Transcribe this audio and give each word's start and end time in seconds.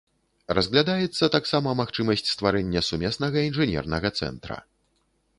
Разглядаецца 0.59 1.27
таксама 1.35 1.73
магчымасць 1.81 2.25
стварэння 2.35 2.81
сумеснага 2.89 3.43
інжынернага 3.49 4.07
цэнтра. 4.21 4.57